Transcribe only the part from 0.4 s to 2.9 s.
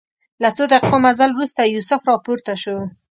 له څو دقیقو مزل وروسته یوسف راپورته شو.